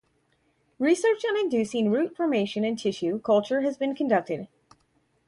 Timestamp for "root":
1.91-2.17